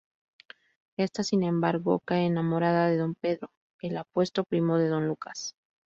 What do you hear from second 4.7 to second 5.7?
de Don Lucas.